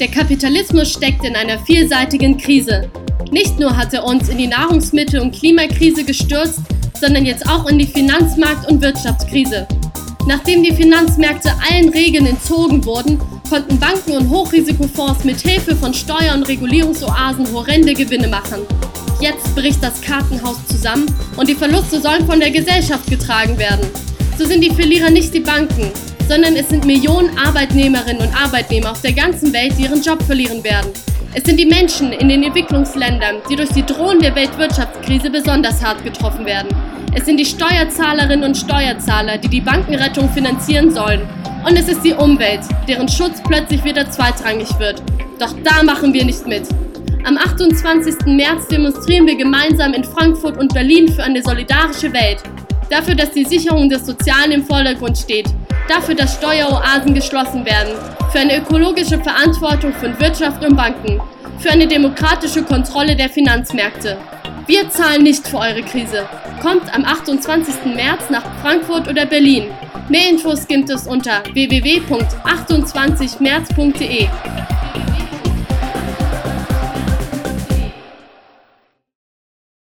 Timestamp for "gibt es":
70.68-71.06